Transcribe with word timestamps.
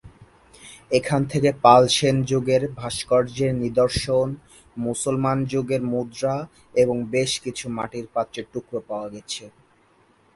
এখান 0.91 1.21
থেকে 1.25 1.49
পাল-সেনযুগের 1.63 2.63
ভাস্কর্যের 2.75 3.53
নিদর্শন, 3.55 4.27
মুসলমান 4.77 5.37
যুগের 5.45 5.81
মুদ্রা 5.85 6.35
এবং 6.75 6.95
বেশ 7.11 7.31
কিছু 7.43 7.65
মাটির 7.77 8.05
পাত্রের 8.13 8.45
টুকরো 8.53 8.79
পাওয়া 8.89 9.07
গেছে। 9.09 9.43